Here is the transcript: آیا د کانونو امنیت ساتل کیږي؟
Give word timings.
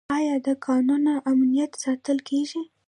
آیا 0.17 0.35
د 0.45 0.47
کانونو 0.65 1.13
امنیت 1.31 1.71
ساتل 1.83 2.17
کیږي؟ 2.29 2.61